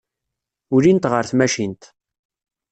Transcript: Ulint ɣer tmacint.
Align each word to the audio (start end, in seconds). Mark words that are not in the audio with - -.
Ulint 0.75 1.09
ɣer 1.11 1.23
tmacint. 1.25 1.83